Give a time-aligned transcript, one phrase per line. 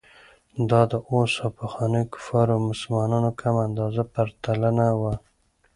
[0.69, 5.13] دا د اوس او پخوانیو کفارو او مسلمانانو کمه اندازه پرتلنه وه.